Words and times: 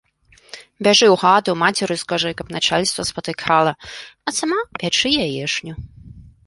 Бяжы 0.85 1.05
ў 1.13 1.15
хату, 1.23 1.51
мацеры 1.63 1.97
скажы, 2.03 2.31
каб 2.39 2.47
начальства 2.57 3.07
спатыкала, 3.13 3.71
а 4.29 4.39
сама 4.41 4.59
пячы 4.83 5.09
яешню. 5.29 5.73